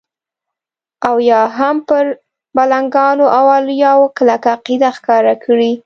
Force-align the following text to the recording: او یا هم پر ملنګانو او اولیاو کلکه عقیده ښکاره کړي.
او 1.07 1.15
یا 1.29 1.41
هم 1.57 1.75
پر 1.87 2.05
ملنګانو 2.57 3.25
او 3.37 3.45
اولیاو 3.59 4.13
کلکه 4.17 4.49
عقیده 4.57 4.89
ښکاره 4.97 5.33
کړي. 5.43 5.71